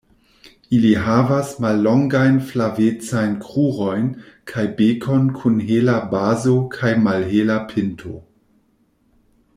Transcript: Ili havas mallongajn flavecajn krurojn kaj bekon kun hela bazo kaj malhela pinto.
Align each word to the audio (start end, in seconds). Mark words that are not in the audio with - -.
Ili 0.75 0.93
havas 1.07 1.51
mallongajn 1.65 2.39
flavecajn 2.53 3.35
krurojn 3.45 4.09
kaj 4.53 4.67
bekon 4.81 5.31
kun 5.43 5.63
hela 5.69 5.99
bazo 6.17 6.57
kaj 6.79 6.95
malhela 7.07 7.63
pinto. 7.75 8.19